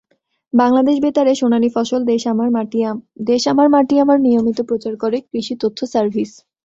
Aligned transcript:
বাংলাদেশ 0.53 0.95
বেতারে 0.99 1.33
"সোনালী 1.35 1.69
ফসল", 1.75 2.01
"দেশ 2.09 2.21
আমার 3.51 3.67
মাটি 3.71 3.95
আমার" 3.99 4.17
নিয়মিত 4.21 4.59
প্রচার 4.69 4.93
করে 4.97 5.17
কৃষি 5.29 5.53
তথ্য 5.63 5.79
সার্ভিস। 5.93 6.31